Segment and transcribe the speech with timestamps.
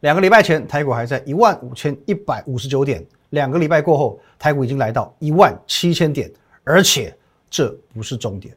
[0.00, 6.30] 两个礼拜前台股还在一万五千一百五十九点，两个礼拜过后，台股已经来到一万七千点，
[6.64, 7.14] 而且
[7.50, 8.54] 这不是终点。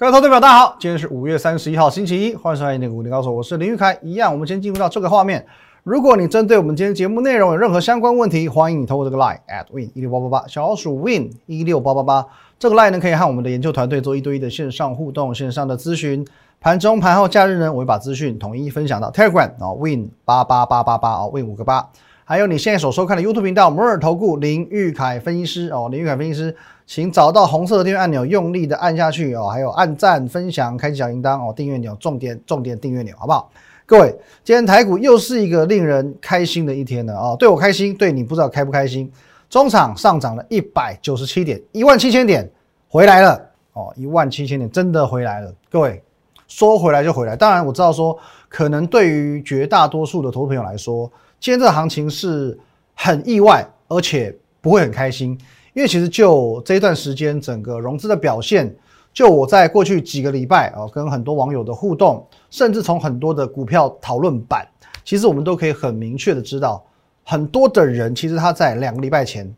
[0.00, 3.98] 各位投资者，大家好，今天是五月三十一号，星期一，欢迎收看《一点股林高手》，我是林玉凯。
[4.00, 5.44] 一样，我们先进入到这个画面。
[5.82, 12.26] 如果你针对我们今天节目内容有任何相关问题，欢迎你透过这个 line at win 一六八八八，小鼠 win 一六八八八。
[12.58, 16.26] 这个 line 呢，可以和我们的研究团队做一对一的线上互动、线上的咨询。
[16.62, 21.86] 盘中、盘后、假日呢，我会把资讯统一分享到 Telegram 啊，win 八八八八八啊，win 五个八。
[22.24, 26.56] 还有你现在所收看的 YouTube 频道摩尔投顾林玉凯分析师哦，林玉凯分析师，
[26.90, 29.46] 请找到红色的订阅按钮，用力的按下去哦。
[29.46, 33.48] 还有按赞、分享、开启小铃铛哦，订阅钮，重点重点订阅钮，好不好？
[33.86, 34.12] 各位，
[34.42, 39.08] 今天台股又是一个令人开心的一天了哦，对我开心，对你不知道开不开心？
[39.48, 42.50] 中场上涨了一百九十七点，一万七千点
[42.88, 43.40] 回来了
[43.74, 45.54] 哦，一万七千点真的回来了。
[45.70, 46.02] 各位
[46.48, 51.08] 说回来就回来，当然我知道说，可能对于绝大多数的投资朋友来说。
[51.38, 52.58] 今天这个行情是
[52.96, 55.38] 很意外，而且不会很开心，
[55.72, 58.74] 因为其实就这一段时间整个融资的表现，
[59.12, 64.66] 就我在过去几个礼拜啊，跟很多网友的互动，甚至从很多的股票讨论版，
[65.04, 66.84] 其实我们都可以很明确的知道，
[67.24, 69.52] 很多的人其实他在两个礼拜前，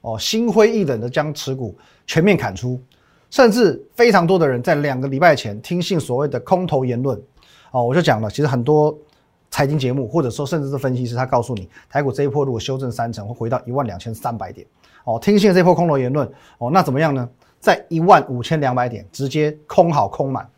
[0.00, 2.80] 哦心灰意冷的将持股全面砍出，
[3.30, 7.20] 甚至非常多的人在两个礼拜前听信所谓的空头言论，
[7.70, 8.96] 哦我就讲了，其实很多。
[9.52, 14.64] 财经节目，或者说甚至是分析师，他告诉你，台股这一波如果修正三成，会回到一万两千三百点。
[15.04, 17.28] 哦，听信这波空头言论，哦，那怎么样呢？
[17.58, 20.48] 在一万五千两百点直接空好空满。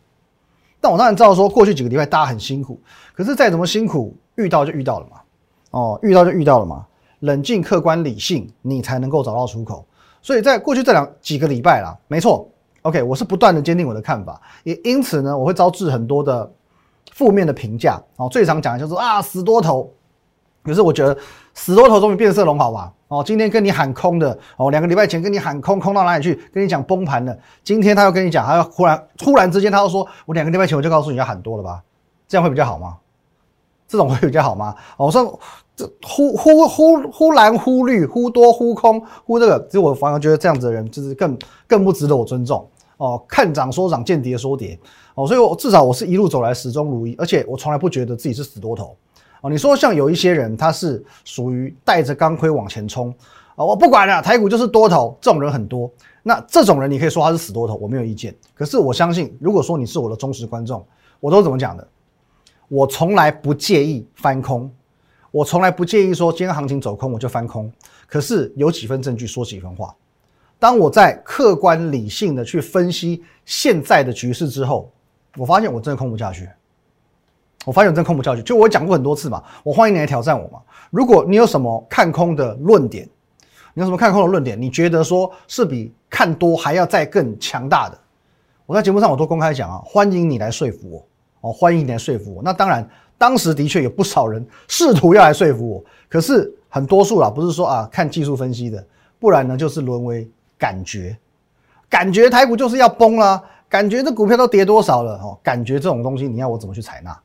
[0.79, 2.79] 但我当然知道说，过去几个礼拜大家很辛苦，
[3.13, 5.17] 可是再怎么辛苦，遇到就遇到了嘛。
[5.71, 6.85] 哦，遇到就遇到了嘛。
[7.19, 9.85] 冷静、客观、理性，你才能够找到出口。
[10.21, 12.49] 所以在过去这两几个礼拜啦，没错
[12.83, 16.51] ，OK，我是不断的坚定我的看法，也因此呢，我会招致很多的。
[17.11, 19.91] 负面的评价哦，最常讲的就是啊死多头，
[20.63, 21.15] 可是我觉得
[21.53, 26.33] 死多头终于变色龙好吧哦，今天跟你喊空的哦，两个礼拜前跟你喊空空到哪里去？
[26.53, 31.83] 跟你讲崩盘了，今天他又跟你讲，他要忽然突然之间他又说，我两个礼拜前我就告诉你要喊多了吧，
[32.27, 32.97] 这样会比较好吗？
[33.87, 34.73] 这种会比较好吗？
[34.97, 35.39] 哦，我说
[35.75, 41.37] 这忽忽忽忽蓝忽绿忽多忽空忽这个，其实我反而觉得这样子的人就是更
[41.67, 44.79] 更不值得我尊重哦，看涨说涨，见跌说跌。
[45.13, 48.95] 哦，所以我至少我是一路走来始终如一，而且我从来不觉得自己是死多头。
[49.43, 53.13] 哦，你说像有一些人，他是属于带着钢盔往前冲，
[53.57, 55.91] 啊，我不管了，台股就是多头，这种人很多。
[56.23, 58.33] 那这种人你可以说他是死多头，我没有意见。
[58.53, 60.85] 可是我相信，如果说你是我的忠实观众，
[61.19, 61.85] 我都怎么讲的？
[62.69, 64.71] 我从来不介意翻空，
[65.29, 67.69] 我从来不介意说今天行情走空我就翻空。
[68.07, 69.93] 可是有几分证据说几分话。
[70.57, 74.89] 当我在客观理性的去分析现在的局势之后，
[75.35, 76.47] 我发现我真的空不下去，
[77.65, 78.41] 我发现我真空不下去。
[78.43, 80.59] 就我讲过很多次嘛，我欢迎你来挑战我嘛。
[80.89, 83.07] 如果你有什么看空的论点，
[83.73, 87.97] 你有什么看空的论点，你觉得说是比看多还要再更强大的，
[88.65, 92.41] 我在节目上我都公开讲啊，欢迎你来说服我哦，欢迎你来说服我。
[92.43, 92.87] 那当然，
[93.17, 98.85] 当时的确有不少人试图要来说服我，可是很多数啦，不是说啊看技术分析的，
[99.19, 101.17] 不然呢就是沦为感觉，
[101.89, 103.43] 感觉台股就是要崩了。
[103.69, 105.35] 感觉这股票都跌多少了哦？
[105.41, 107.19] 感觉这种东西，你要我怎么去采纳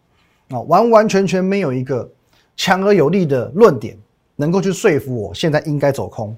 [0.50, 0.60] 啊？
[0.62, 2.08] 完完全全没有一个
[2.56, 3.96] 强而有力的论点
[4.36, 6.36] 能够去说服我现在应该走空。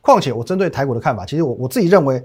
[0.00, 2.22] 况且我针对台股的看法，其实我我自己认为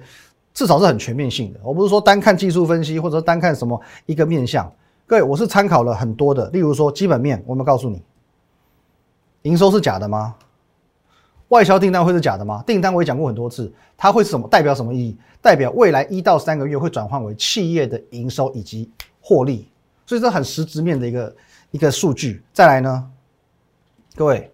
[0.53, 1.59] 至少是很全面性的。
[1.63, 4.71] 我不是说单看技术分析，或者说单看什么一个面向。
[5.07, 8.01] 各位，我是参考了很多的，例如说基本面，我有告诉你，
[9.41, 10.35] 营收是假的吗？
[11.47, 12.63] 外销订单会是假的吗？
[12.67, 14.47] 订单我也讲过很多次，它会什么？
[14.47, 15.17] 代表什么意义？
[15.41, 19.67] 代表未来一到三个月会转换为企业的营收以及获利，
[20.11, 21.35] 所以这很实质面的一个
[21.71, 22.43] 一个数据。
[22.51, 23.09] 再来呢，
[24.13, 24.51] 各位，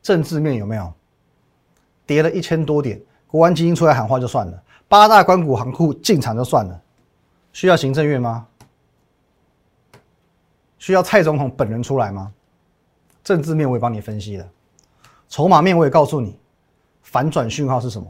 [0.00, 0.90] 政治面有没有？
[2.06, 6.80] 跌了一千多点，国安基金出来喊话就算了，八大关股行库进场就算了，
[7.52, 8.46] 需要行政院吗？
[10.78, 12.32] 需要蔡总统本人出来吗？
[13.22, 14.48] 政治面我也帮你分析了。
[15.28, 16.38] 筹码面我也告诉你，
[17.02, 18.08] 反转讯号是什么？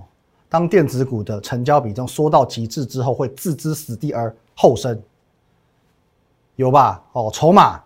[0.48, 5.02] 当电子股的成交比重缩到极致之后，会置之死地而后生，
[6.56, 7.02] 有吧？
[7.12, 7.80] 哦，筹码，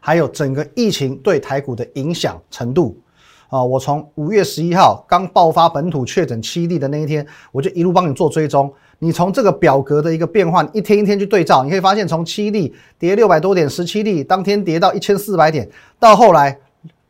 [0.00, 3.00] 还有整个疫情对台股的影响程度
[3.48, 3.62] 啊！
[3.62, 8.72] 我从五月十一号刚爆发本土确诊七例的那一天，我就一路帮你做追踪。
[8.98, 15.68] 你从这个表格的一个变换，一天一天去对照，你可以发现，从七例跌六百多点，十七例当天跌到一千四百点，
[15.98, 16.58] 到后来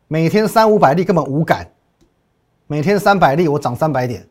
[0.07, 1.69] 每天三五百例根本无感，
[2.67, 4.27] 每天三百例我涨三百点，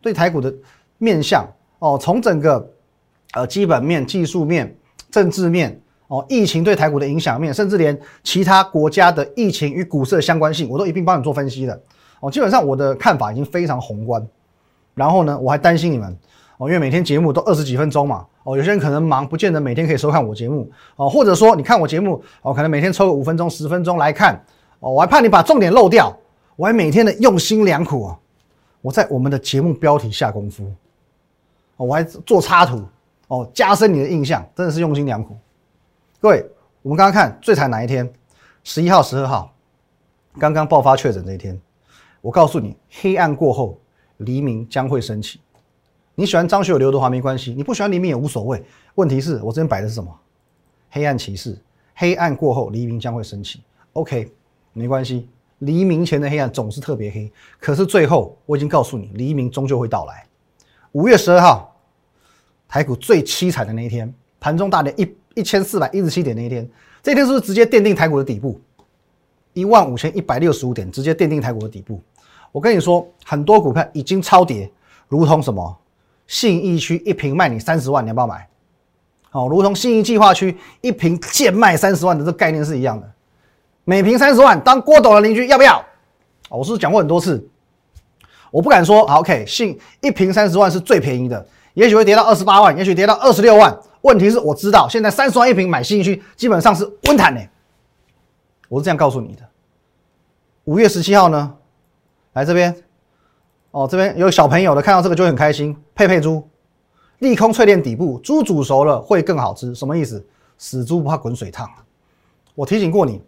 [0.00, 0.52] 对台股的
[0.98, 1.46] 面相
[1.78, 2.70] 哦，从整个
[3.34, 4.76] 呃基本面、技术面、
[5.12, 11.80] 政治面哦，疫情对台股的影响面，甚至连其他国家的疫情与股市的相关性，我都一并帮你做分析的。
[12.18, 12.28] 哦。
[12.28, 14.26] 基本上我的看法已经非常宏观，
[14.94, 16.18] 然后呢，我还担心你们。
[16.58, 24.34] 哦，因为每天节目都二十几分钟嘛，哦，有些人可能忙，不见得每天可以收看我节目，哦，或者说你看我节目，哦，可能每天抽个五分钟、十分钟来看，
[24.78, 26.14] 哦，我还怕你把重点漏掉，
[26.54, 28.18] 我还每天的用心良苦啊，
[28.80, 30.70] 我在我们的节目标题下功夫，
[31.78, 32.82] 我还做插图，
[33.32, 35.34] 哦，加深你的印象，真的是用心良苦。
[36.20, 36.46] 各位，
[36.82, 38.12] 我们刚刚看最惨哪一天？
[38.62, 39.54] 十一号、十二号，
[40.38, 41.58] 刚刚爆发确诊这一天，
[42.20, 43.80] 我告诉你，黑暗过后，
[44.18, 45.40] 黎明将会升起。
[46.14, 48.62] 你喜欢张学友、刘德华没关系，你不喜欢黎明也无所谓。
[48.96, 50.14] 问题是我这边摆的是什么？
[50.90, 51.58] 黑暗骑士，
[51.94, 53.62] 黑暗过后黎明将会升起。
[53.94, 54.30] OK，
[54.74, 55.26] 没关系，
[55.60, 57.32] 黎明前的黑暗总是特别黑。
[57.58, 60.26] 可是最后我已经告诉你，黎明终究会到来。
[60.92, 61.71] 五月十二号，
[62.72, 64.10] 台股最凄惨的那一天，
[64.40, 66.66] 盘中大跌一一千四百一十七点那一天，
[67.02, 68.58] 这天是不是直接奠定台股的底部？
[69.52, 72.02] 一万五千一百六十五点，直接奠定台股的底部。
[72.50, 74.72] 我跟你说，很多股票已经超跌，
[75.06, 75.78] 如同什么？
[76.26, 78.48] 信义区一瓶卖你三十万，你要不要买？
[79.28, 83.12] 好，如同信义计划区一瓶贱卖三十万的这概念是一样的，
[83.84, 85.84] 每瓶三十万，当郭董的邻居要不要？
[86.48, 87.46] 我是不是讲过很多次？
[88.50, 89.06] 我不敢说。
[89.06, 93.76] 好，OK，信一瓶三十万是最便宜的，也许会跌到二十八万，也许跌到二十六万。
[94.02, 97.40] 问题是我知道现在三十万一瓶买新一区基本上是温谈的，
[98.68, 99.42] 我是这样告诉你的。
[100.64, 101.54] 五月十七号呢，
[102.32, 102.74] 来这边。
[103.70, 105.74] 哦，这边有小朋友的看到这个就很开心。
[105.94, 106.46] 佩佩猪，
[107.20, 110.22] 利空淬炼底部，猪煮熟了会更好吃，什么意思？
[110.58, 111.66] 死猪不怕滚水烫。
[112.54, 113.22] 我提醒过你，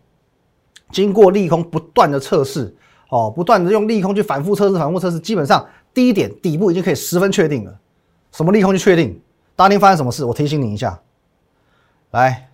[0.92, 2.76] 经过利空不断的测试，
[3.08, 7.80] 哦，不断的用利空去反复测试、反复测试，基本上第一点底部已经可以十分确定了。
[8.34, 9.18] 什么利空就确定？
[9.54, 10.24] 当天发生什么事？
[10.24, 10.98] 我提醒你一下。
[12.10, 12.48] 来，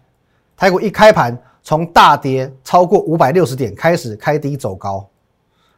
[0.54, 5.08] 台股一开盘从大跌超过五百六十点开始开低走高，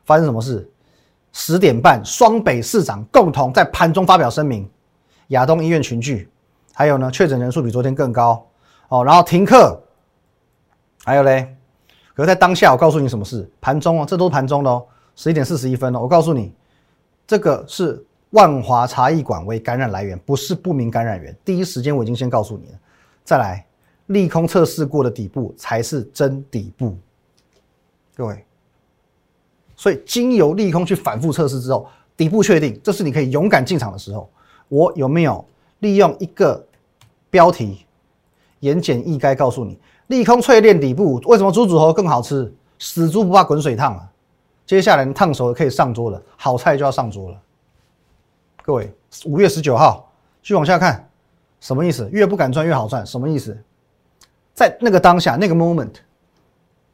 [0.05, 0.69] 发生什么事？
[1.33, 4.69] 十点半，双北市长共同在盘中发表声明，
[5.29, 6.29] 亚东医院群聚，
[6.75, 8.45] 还有呢，确诊人数比昨天更高
[8.89, 9.81] 哦，然后停课，
[11.05, 11.57] 还有嘞，
[12.17, 13.49] 可是在当下，我告诉你什么事？
[13.61, 14.85] 盘中哦，这都是盘中的哦，
[15.15, 16.53] 十一点四十一分哦，我告诉你，
[17.25, 22.79] 这个是万华茶艺馆为感染来源，不是不明感染源，第一时间我已经先告诉你了。
[23.25, 23.65] 再来，
[24.07, 26.97] 利空测试过的底部才是真底部，
[28.15, 28.45] 各位。
[29.77, 31.87] 所以，经由利空去反复测试之后，
[32.17, 34.29] 底部确定，这是你可以勇敢进场的时候。
[34.69, 35.45] 我有没有
[35.81, 36.65] 利用一个
[37.29, 37.85] 标题，
[38.61, 42.51] 言简意赅告诉你，利空淬炼底部，为什么猪煮猴更好吃？
[42.79, 44.11] 死猪不怕滚水烫啊！
[44.65, 47.41] 接下来烫熟了可以上桌了，好菜就要上桌了。
[48.65, 48.95] 各位，
[49.25, 50.09] 五月十九号，
[50.41, 51.09] 续往下看，
[51.59, 52.09] 什么意思？
[52.13, 53.57] 越不敢赚越好赚，什么意思？
[54.55, 55.95] 在那个当下，那个 moment，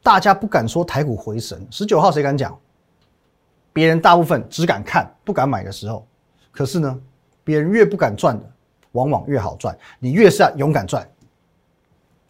[0.01, 1.65] 大家不敢说台股回神。
[1.69, 2.57] 十九号谁敢讲？
[3.71, 6.07] 别人大部分只敢看不敢买的时候，
[6.51, 6.99] 可是呢，
[7.43, 8.51] 别人越不敢赚的，
[8.93, 9.77] 往往越好赚。
[9.99, 11.07] 你越是要勇敢赚。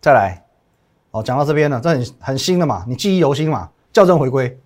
[0.02, 0.44] 再来，
[1.12, 4.60] 哦，讲到这边呢，这很很新的嘛，你记忆犹新嘛，校正回归，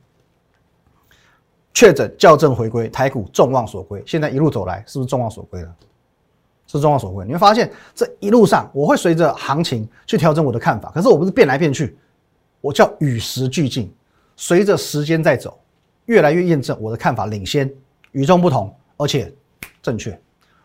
[1.73, 4.01] 确诊校正回归，台股众望所归。
[4.05, 5.75] 现在一路走来，是不是众望所归了？
[6.67, 7.25] 是众望所归。
[7.25, 11.97] 你会发现这一路上，我会随着行情去调整我的看法，可是我不是变来变去，
[12.61, 13.93] 我叫与时俱进，
[14.35, 15.59] 随着时间在走。
[16.05, 17.71] 越来越验证我的看法领先、
[18.11, 19.33] 与众不同，而且
[19.81, 20.19] 正确。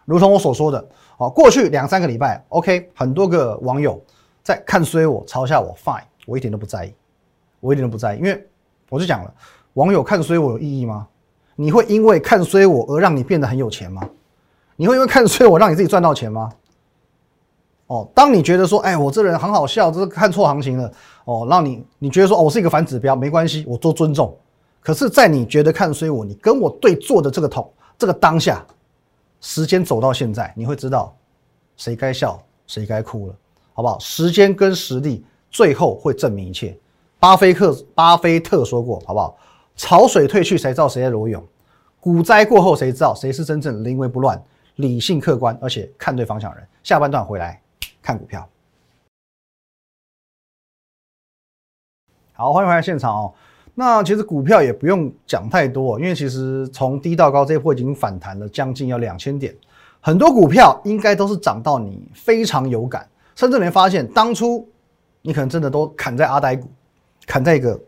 [0.04, 4.02] 如同我所说的，哦，过去两三个礼拜，OK，很多个网友
[4.42, 6.92] 在看衰我、嘲笑我，Fine，我一点都不在意，
[7.60, 8.44] 我一点都不在意，因为
[8.88, 9.32] 我就讲了，
[9.78, 11.06] 网友看衰我有意义吗？
[11.54, 14.02] 你会因为看衰我而让你变得很有钱吗？
[14.74, 16.50] 你会因为看衰我让你自己赚到钱吗？
[17.86, 20.92] 哦，当你觉得说，哎，我这人很好笑，这是看错行情了，
[21.24, 24.36] 哦，让你你觉得说，哦，我是一个反指标，没关系，我做尊重。
[24.80, 28.66] 可是，在你觉得看衰我，你跟我对坐的这个同，这个当下，
[29.40, 31.14] 时间走到现在，你会知道
[31.76, 33.34] 谁该笑，谁该哭了，
[33.74, 33.96] 好不好？
[34.00, 36.76] 时间跟实力最后会证明一切。
[37.20, 39.36] 巴菲特巴菲特说过，好不好？
[39.78, 41.42] 潮水退去，谁知道谁在裸泳？
[42.00, 44.40] 股灾过后，谁知道谁是真正临危不乱、
[44.76, 46.66] 理性客观，而且看对方向人？
[46.82, 47.62] 下半段回来
[48.02, 48.46] 看股票。
[52.32, 53.34] 好，欢迎回来现场哦。
[53.74, 59.54] 那其实股票也不用讲太多，因为其实从低到高这一波已经反弹了将近要两千点，
[60.00, 64.68] 很多股票应该都是涨到你非常有感，甚至你会发现当初
[65.22, 66.68] 你可能真的都砍在阿呆股，
[67.26, 67.80] 砍在一个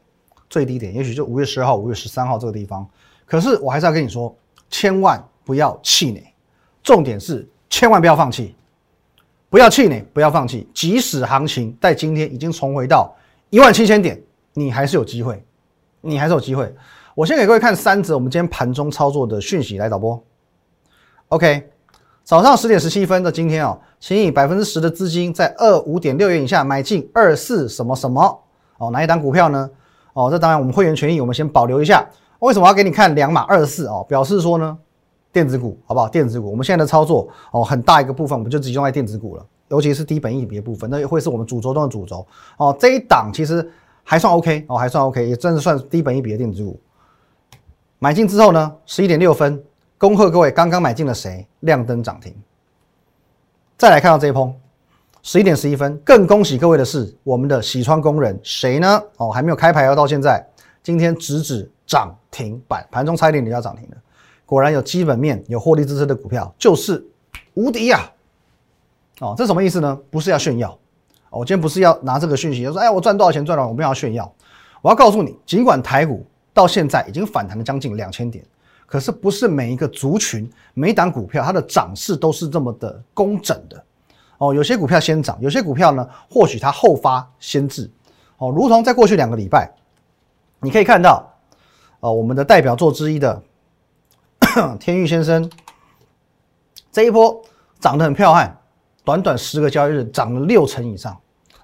[0.51, 2.87] 最低点，也许就五月十二号、五月十三号这个地方。
[3.25, 4.37] 可是我还是要跟你说，
[4.69, 6.23] 千万不要气馁，
[6.83, 8.57] 重点是千万不要放弃，
[9.49, 10.69] 不要气馁，不要放弃。
[10.75, 13.15] 即使行情在今天已经重回到
[13.51, 14.21] 一万七千点，
[14.53, 15.41] 你还是有机会，
[16.01, 16.75] 你还是有机会。
[17.15, 20.21] 我先给各位看三则我们今天盘中操作的讯息，来导播。
[21.29, 21.71] OK，
[22.25, 28.43] 早上十点十七分的今天哦，请以百分之十的资金在二五点六元以下买进二四什么什么
[28.79, 29.71] 哦，哪一档股票呢？
[30.21, 32.07] 哦，这当然我们会员权益我们先保留一下。
[32.41, 34.05] 为什么要给你看两码二四哦？
[34.09, 34.77] 表示说呢，
[35.33, 36.09] 电子股好不好？
[36.09, 42.27] 电子股，我们现在的操作哦，很大一个部分我们就集中在电子股了，尤其是低本益比的部分，那会是我们主轴中的主轴
[42.59, 42.77] 哦。
[42.79, 43.67] 这一档其实
[44.03, 46.79] 还算 OK 哦，还算 OK，也真的算低本益比的电子股。
[47.99, 49.63] 买进之后呢，十一点六分，
[49.97, 51.47] 恭贺各位刚刚买进了谁？
[51.61, 52.35] 亮灯涨停。
[53.77, 54.55] 再来看到这一波，
[55.23, 59.03] 十一点十一分，更恭喜各位的是我们的喜川工人谁呢？
[59.17, 60.45] 哦，还没有开牌哦，到现在
[60.83, 61.71] 今天直指。
[61.91, 63.97] 涨停板，盘中差一点就要涨停了。
[64.47, 67.05] 果然有基本面、有获利支撑的股票就是
[67.55, 68.09] 无敌呀！
[69.19, 69.99] 哦，这什么意思呢？
[70.09, 70.71] 不是要炫耀
[71.31, 74.33] 哦，我今天不是要拿这个讯息，说哎，我赚多少钱赚了，我不要炫耀。
[74.83, 76.25] 我要告诉你，尽管台股
[76.55, 78.45] 到现在已经反弹了将近两千点，
[78.87, 83.85] 可是不是每一个族群、每档股票它的涨势都是这么的工整的
[84.41, 84.53] 哦。
[84.53, 87.89] 有些股票先涨，有些股票呢，或许它后发先至
[88.37, 88.51] 哦。
[88.51, 89.73] 如同在过去两个礼拜，
[90.61, 91.25] 你可以看到。
[92.01, 93.43] 啊，我们的代表作之一的
[94.81, 95.51] 天域先生，
[96.91, 97.43] 这一波
[97.79, 98.57] 涨得很漂亮，
[99.05, 101.15] 短短十个交易日涨了六成以上。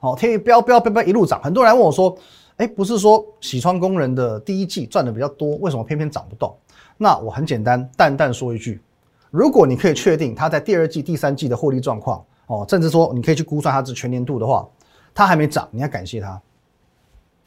[0.00, 2.14] 哦，天域飙飙飙飙一路涨，很多人问我说
[2.58, 6.54] ：“哎，不是说喜川工人的第一季赚的比较多，为什么偏偏涨不动？”
[6.98, 8.82] 那我很简单，淡淡说一句：
[9.30, 14.66] 如果你可以确定他在第二季、第三季的获利状况，哦，甚至说你可以去估算它这全年度的话，
[15.14, 16.40] 它还没涨，你要感谢它，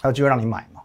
[0.01, 0.81] 还有机会让你买嘛。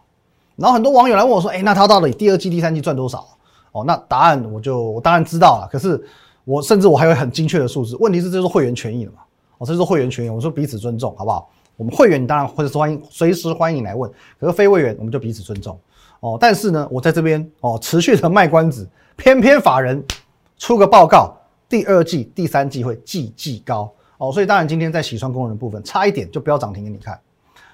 [0.55, 3.27] 然后很多网友来问我说：“哎，那他到底第二季、第三季赚多少？”
[3.73, 5.67] 哦，那答案我就我当然知道了。
[5.69, 6.01] 可是
[6.45, 7.97] 我甚至我还有很精确的数字。
[7.99, 9.19] 问题是这是会员权益了嘛？
[9.57, 11.49] 哦，这是会员权益，我说彼此尊重，好不好？
[11.75, 14.09] 我们会员当然会欢迎，随时欢迎来问。
[14.39, 15.77] 可是非会员我们就彼此尊重。
[16.21, 20.01] 哦，但是呢，我在这边哦持续的卖关子，偏偏法人
[20.57, 21.35] 出个报告，
[21.67, 23.91] 第二季、第三季会季季高。
[24.17, 27.19] 哦，所以当然今天在洗窗工人部分差一点就不要涨停给你看。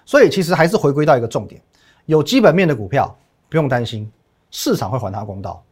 [0.05, 1.61] 所以其实还是回归到一个重点。
[2.05, 3.15] 有基本面的股票
[3.47, 4.11] 不用担心，
[4.49, 5.63] 市场会还他公道，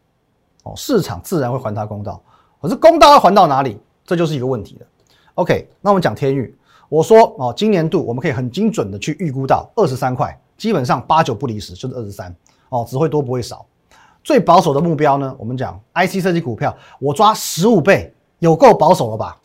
[0.64, 2.22] 哦，市场自然会还他公道。
[2.62, 4.86] 可是公道要还到哪里，这就是一个问题了。
[5.36, 6.56] OK，那我们讲天域，
[6.88, 12.34] 我说哦，今年度我们可以很精准的去预估到二十三块，基本上八九不离十就是二十三，
[12.70, 13.66] 哦，只会多不会少。
[14.24, 19.40] 最保守的目标呢，我们讲 IC 设计股票，我抓十五倍，有够保守了吧？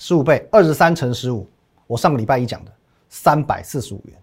[0.00, 1.46] 十五倍，二十三乘十五，
[1.86, 2.72] 我上个礼拜一讲的
[3.10, 4.18] 三百四十五元。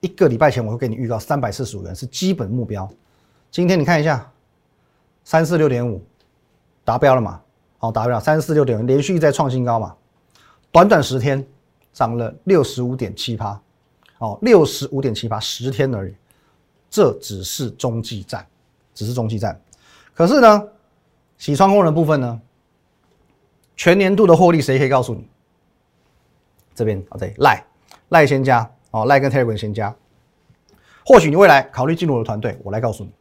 [0.00, 2.88] 一个礼拜前我会给你预告三百四十五元是基本目标，
[3.50, 4.32] 今天你看一下
[5.24, 6.02] 三四六点五
[6.86, 7.38] 达标了嘛？
[7.76, 9.94] 好，达标三四六点五连续在创新高嘛？
[10.72, 11.46] 短短十天
[11.92, 13.60] 涨了六十五点七八，
[14.16, 16.14] 哦，六十五点七八十天而已，
[16.88, 18.46] 这只是中继站，
[18.94, 19.60] 只是中继站。
[20.14, 20.66] 可是呢，
[21.36, 22.40] 洗窗工人部分呢，
[23.78, 25.26] 全年度的获利谁可以告诉你？
[26.74, 27.64] 这边啊，对，赖
[28.10, 28.70] 赖先加。
[28.90, 29.94] 哦，赖跟 Telegram 先加，
[31.04, 33.12] 或许你未来考虑进入我的团队，我来告诉你，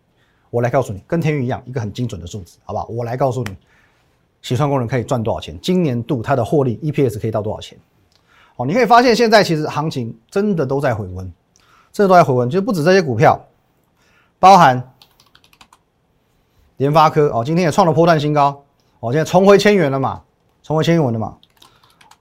[0.49, 2.87] 我来告诉你，跟天宇一样，一个很精准的数字，好不好？
[2.87, 3.57] 我来告诉你，
[4.41, 5.59] 洗川工人可以赚多少钱？
[5.61, 7.77] 今年度它的获利 EPS 可以到多少钱？
[8.55, 11.29] 哦，你可以发现现在其实行情真的都在回温，
[11.91, 13.37] 真的都在回温，就不止这些股票，
[14.39, 14.93] 包含
[16.77, 18.63] 联发科哦，今天也创了波段新高，
[19.01, 20.23] 哦，现在重回千元了嘛，
[20.67, 21.33] 重回千元的嘛。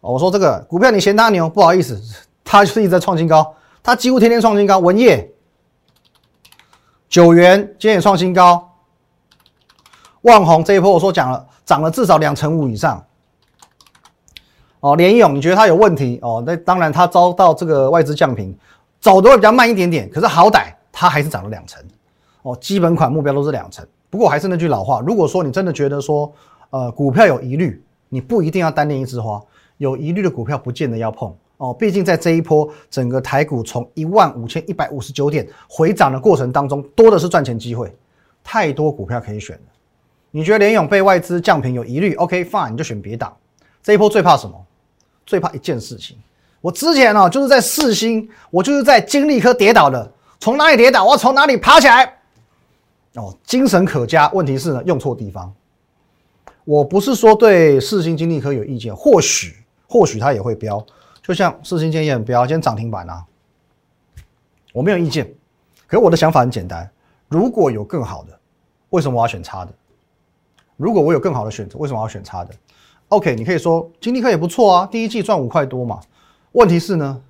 [0.02, 2.00] 哦，我说这个股票你嫌它牛，不好意思。
[2.44, 4.78] 它就是一直在创新高，它几乎天天创新高。
[4.78, 5.28] 文业
[7.08, 8.72] 九元今天也创新高，
[10.20, 13.04] 万宏这一波我说讲了，涨了至少两成五以上。
[14.78, 16.40] 哦，联勇你觉得它有问题哦？
[16.46, 18.56] 那当然它遭到这个外资降频，
[19.00, 21.82] 走的会比较慢一点点，可是好歹它还是涨了两成。
[22.42, 23.84] 哦，基本款目标都是两成。
[24.08, 26.32] 不过还是那句老话，如果说你真的觉得说，
[26.70, 29.42] 呃，股票有疑虑，你不一定要单恋一枝花，
[29.78, 31.34] 有疑虑的股票不见得要碰。
[31.58, 37.94] 哦，毕竟在这一波整个台股从一万五千一百五十九点回涨的过程当中，多的是赚钱机会，
[38.44, 39.62] 太多股票可以选了。
[40.30, 43.34] 你觉得联勇被外资降频有疑虑？OK fine，你就选别档。
[43.82, 44.54] 这一波最怕什么？
[45.24, 46.16] 最怕一件事情。
[46.60, 52.04] 我之前呢就是在四星，我就是在金利科跌倒的，从哪里跌倒，我要从哪里爬起来。
[53.14, 54.30] 哦，精神可嘉。
[54.34, 55.50] 问题是呢，用错地方。
[56.66, 59.54] 我不是说对四星经济科有意见，或许
[59.88, 60.84] 或许它也会飙，
[61.22, 63.24] 就像世新今天也很飙，今天涨停板啊，
[64.72, 65.32] 我没有意见。
[65.86, 66.90] 可是我的想法很简单，
[67.28, 68.36] 如果有更好的，
[68.90, 69.72] 为什么我要选差的？
[70.76, 72.52] 如果我有更好的选择，为什么要选差的
[73.10, 76.00] ？OK，你可以说金立科也不错啊，第一季赚五块多嘛。
[76.50, 77.22] 问题是呢，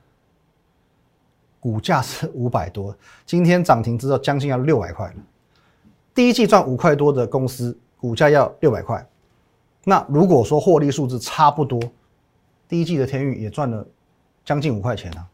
[1.60, 5.14] 股价是五百多，今天涨停之后将近要六百块了。
[6.14, 9.06] 第一季赚五块多的公司，股价要六百块。
[9.88, 11.80] 那如果说获利数字差不多，
[12.68, 13.86] 第一季的天宇也赚了
[14.44, 15.24] 将近五块钱啊。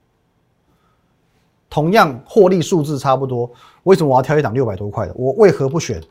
[1.71, 3.51] 同样获利数字差不多，
[3.85, 5.15] 为什么我要挑一档六百多块的？
[5.15, 6.03] 我为何不选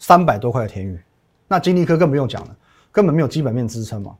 [0.00, 1.00] 三百多块的天宇？
[1.46, 2.56] 那金立科更不用讲了，
[2.90, 4.16] 根本没有基本面支撑嘛。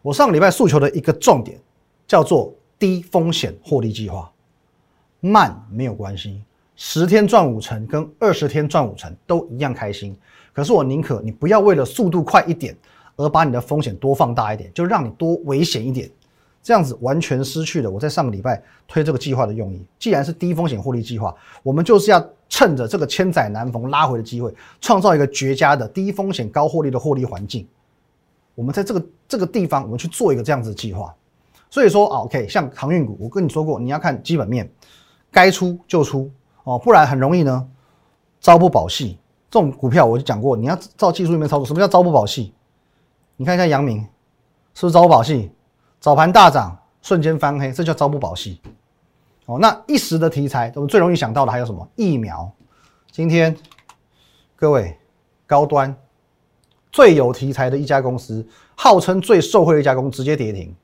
[0.00, 1.60] 我上个礼拜诉求的一个重点
[2.06, 4.32] 叫做低风险获利计划，
[5.20, 6.42] 慢没有关系，
[6.74, 10.16] 十天赚五成跟二十天赚五成都一样开心。
[10.52, 12.76] 可是我宁可你不要为了速度快一点
[13.16, 16.10] 而把你的风险多放大一点，就让你多危险一点。
[16.62, 19.84] 这样子完全失去了我在上个礼拜推这个计划的用意。
[19.98, 27.66] 既然是低风险获利计划，我们就是要趁着这个千载难逢拉回的机会，创造一个绝佳的低风险高获利的获利环境。
[28.54, 31.12] 我们在这个这个地方，我们去做一个这样子的计划。
[31.68, 34.70] 所以说，OK，像航运股，我跟你说过，你要看基本面，
[35.32, 36.30] 该出就出
[36.62, 37.66] 哦，不然很容易呢
[38.40, 39.18] 朝不保夕。
[39.52, 41.66] 这种股票我就讲过，你要照技术面操作。
[41.66, 42.54] 什么叫朝不保夕？
[43.36, 43.98] 你看一下阳明，
[44.72, 45.52] 是不是朝不保夕？
[46.00, 48.58] 早盘大涨，瞬间翻黑，这叫朝不保夕。
[49.44, 51.86] 哦，那一时的题材，我们最容易想到的还有什么？
[51.96, 52.50] 疫苗。
[53.10, 53.54] 今天
[54.56, 54.98] 各位
[55.46, 55.94] 高端
[56.90, 60.74] 最有题材的一家公司，号称最受惠的一家公司，直接跌停。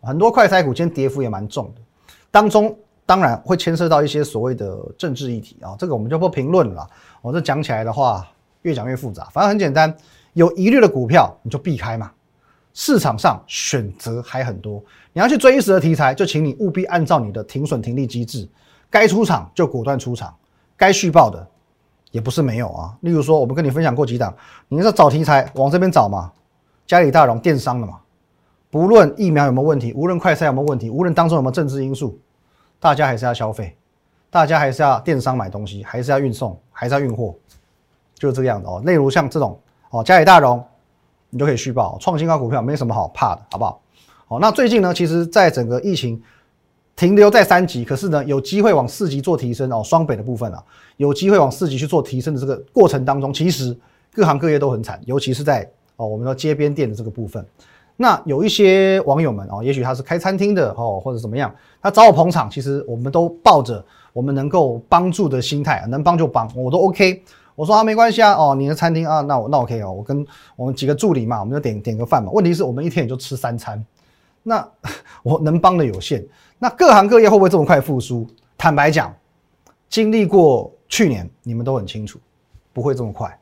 [0.00, 1.82] 很多快筛股今天跌幅也蛮重的，
[2.30, 2.74] 当中
[3.06, 6.88] 当然会牵涉到一些所谓的政治议题啊，这个我们就不评论了。
[7.20, 8.26] 我这讲起来的话，
[8.62, 9.28] 越讲越复杂。
[9.32, 9.94] 反正很简单，
[10.32, 12.10] 有疑虑的股票你就避开嘛。
[12.72, 14.82] 市场上选择还很多，
[15.12, 18.48] 你要去追一时的题材，就请你务必按照你的停损停利机制，
[18.90, 20.34] 该出场就果断出场，
[20.76, 21.46] 该续报的
[22.10, 22.96] 也不是没有啊。
[23.02, 24.34] 例如说，我们跟你分享过几档，
[24.66, 26.32] 你说找题材往这边找嘛，
[26.84, 28.00] 嘉里大荣电商的嘛，
[28.70, 32.18] 不论疫苗有没有问题，无论快筛有没有问题，无论当中有没有政治因素，
[32.80, 33.76] 大家还是要消费，
[34.30, 37.34] 大家还是要电商买东西，还是要运送，还是要运货，
[38.14, 38.82] 就是这个样子哦。
[38.84, 39.58] 例如像这种
[39.90, 40.64] 哦，嘉里大荣。
[41.30, 43.82] 你就可以续报创新高股票，没什么好怕的，好不好？
[44.28, 46.22] 好，那最近呢，其实在整个疫情
[46.94, 49.82] 停留在三级，可是呢，有机会往四级做提升哦。
[49.82, 50.62] 双北的部分啊，
[50.96, 53.76] 有机会往四级去做提升的这个过程当中，其实
[54.12, 57.44] 各行各业都很惨，尤其是在哦，我们说街边店的这个部分。
[57.96, 67.22] 那有一些网友们哦，也许他是开餐厅的哦，或者怎么样，他找我捧场，其实我们都抱着我们能够帮助的心态，能帮就帮，我都 OK。
[67.54, 70.26] 我说啊，没关系啊，哦，你的餐厅啊，那我那 OK 哦，我跟
[70.56, 72.32] 我们几个助理嘛，我们就点点个饭嘛。
[72.32, 73.80] 问题是我们一天也就吃三餐，
[74.42, 74.68] 那
[75.22, 76.26] 我能帮的有限。
[76.58, 78.26] 那各行各业会不会这么快复苏？
[78.58, 79.14] 坦白讲，
[79.88, 82.18] 经历过去年，你们都很清楚，
[82.72, 83.38] 不会这么快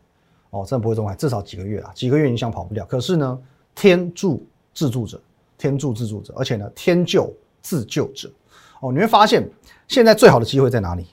[0.50, 2.84] 哦，真的不会这么快，至少几个月啊，几个月影响跑不掉。
[2.84, 3.38] 可是呢，
[3.82, 5.20] 天助自助者，
[5.58, 8.30] 天助自助者，而且呢，天救自救者。
[8.78, 9.50] 哦，你会发现
[9.88, 11.08] 现在最好的机会在哪里？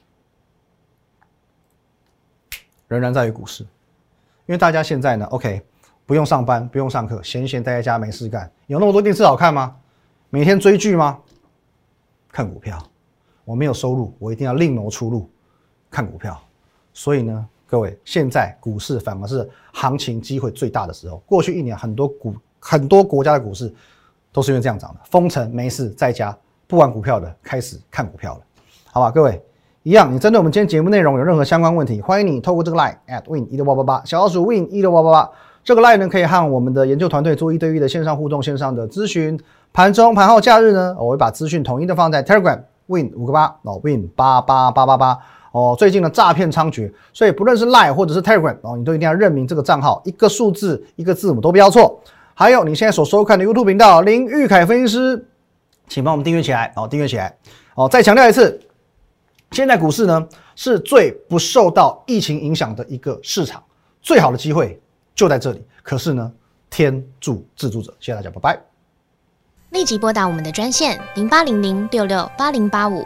[2.87, 5.63] 仍然在于股市，因为大家现在呢，OK，
[6.05, 9.75] 不用上班，不用上课，闲闲待在家没事干，有那么多电视好看吗？
[10.29, 11.19] 每天追剧吗？
[12.31, 12.79] 看股票，
[13.45, 15.27] 我没有收入，我一定要另谋出路，
[15.89, 16.39] 看股票。
[16.93, 21.17] 所以呢，各位，现在股市反而是行情机会最大的时候。
[21.25, 23.73] 过去一年，很多股很多国家的股市
[24.31, 26.35] 都是因为这样涨的，封城没事，在家
[26.67, 28.41] 不玩股票的开始看股票了，
[28.91, 29.41] 好吧，各位。
[29.83, 35.29] 一样，你针对我们今天节目内容有任何相关问题，欢迎你透过这个 line at win 一六八八八小老鼠 win 一六八八八
[35.63, 39.39] 这个 line 呢，可以和我们的研究团队做一对一的线上互动、线上的咨询。
[39.71, 45.17] 盘中、盘后、假日呢，我会把资讯统一的放在 Telegram win 五个八哦 win 八八八八八
[45.53, 45.75] 哦。
[45.79, 51.99] 最近的诈骗猖獗，所以不论是 line 或者是 Telegram 哦，你都一定要认明这个账号，一个数字、一个字母都不要错。
[52.39, 55.27] 还有你现在所收看的 YouTube 频道林玉凯分析师，
[55.89, 57.37] 请帮我们订阅起来哦，订阅起来
[57.75, 57.89] 哦。
[57.89, 58.57] 再强调一次。
[59.51, 60.25] 现在股市呢
[60.55, 63.61] 是最不受到疫情影响的一个市场，
[64.01, 64.81] 最好的机会
[65.13, 65.61] 就在这里。
[65.83, 66.31] 可是呢，
[66.69, 68.61] 天助自助者，谢谢大家，拜拜。
[69.71, 73.05] 立即拨打我们的专线零八零零六六八零八五